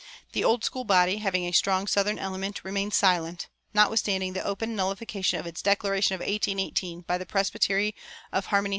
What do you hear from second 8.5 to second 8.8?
S.